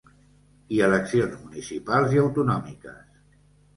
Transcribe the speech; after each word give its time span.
I 0.77 0.79
eleccions 0.87 1.37
municipals 1.43 2.17
i 2.19 2.23
autonòmiques. 2.25 3.25